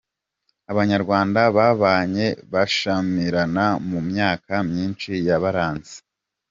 Abanyarwanda 0.71 1.41
babanye 1.57 2.27
bashyamirana 2.53 3.65
mumyaka 3.89 4.53
myinshi 4.69 5.11
yabaranze. 5.27 5.95